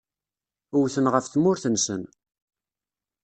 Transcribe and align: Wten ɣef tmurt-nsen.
Wten 0.81 1.05
ɣef 1.13 1.25
tmurt-nsen. 1.27 2.03